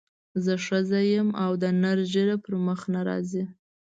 [0.43, 3.43] زه ښځه یم او د نر ږیره پر مخ نه راځي.